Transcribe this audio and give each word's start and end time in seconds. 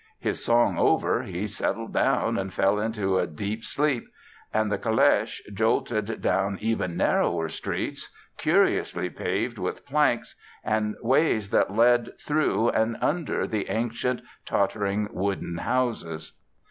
His 0.19 0.43
song 0.43 0.79
over, 0.79 1.21
he 1.21 1.45
settled 1.45 1.93
down 1.93 2.35
and 2.39 2.51
fell 2.51 2.79
into 2.79 3.19
a 3.19 3.27
deep 3.27 3.63
sleep, 3.63 4.07
and 4.51 4.71
the 4.71 4.79
caleche 4.79 5.41
jolted 5.53 6.23
down 6.23 6.57
even 6.59 6.97
narrower 6.97 7.47
streets, 7.49 8.09
curiously 8.35 9.11
paved 9.11 9.59
with 9.59 9.85
planks, 9.85 10.33
and 10.63 10.95
ways 11.03 11.51
that 11.51 11.75
led 11.75 12.17
through 12.19 12.69
and 12.69 12.97
under 12.99 13.45
the 13.45 13.69
ancient, 13.69 14.23
tottering 14.43 15.07
wooden 15.11 15.59
houses. 15.59 16.33